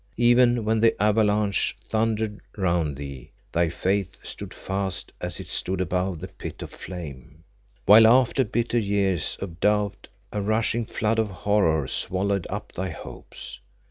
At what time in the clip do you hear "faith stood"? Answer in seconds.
3.69-4.51